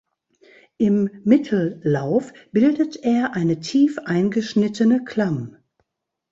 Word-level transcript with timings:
Im 0.77 1.11
Mittellauf 1.25 2.33
bildet 2.51 2.95
er 3.03 3.35
eine 3.35 3.59
tief 3.59 3.99
eingeschnittene 4.03 5.03
Klamm. 5.05 5.57